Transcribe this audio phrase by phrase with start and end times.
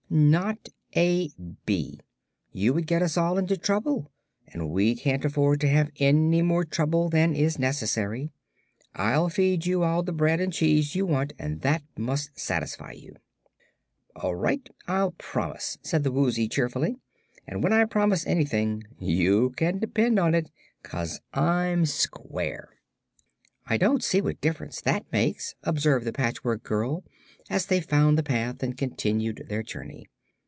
[0.13, 1.29] "Not a
[1.65, 1.97] bee.
[2.51, 4.11] You would get us all into trouble,
[4.45, 8.29] and we can't afford to have any more trouble than is necessary.
[8.93, 13.15] I'll feed you all the bread and cheese you want, and that must satisfy you."
[14.13, 16.97] "All right; I'll promise," said the Woozy, cheerfully.
[17.47, 20.51] "And when I promise anything you can depend on it,
[20.83, 22.67] 'cause I'm square."
[23.65, 27.05] "I don't see what difference that makes," observed the Patchwork Girl,
[27.49, 30.07] as they found the path and continued their journey.